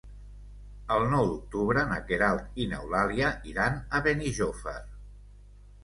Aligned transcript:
El 0.95 1.05
nou 1.11 1.27
d'octubre 1.33 1.83
na 1.91 1.99
Queralt 2.09 2.59
i 2.65 2.69
n'Eulàlia 2.73 3.31
iran 3.53 3.81
a 4.01 4.05
Benijòfar. 4.11 4.79